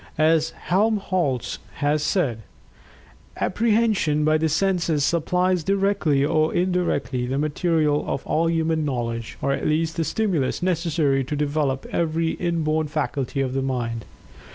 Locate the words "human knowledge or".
8.49-9.51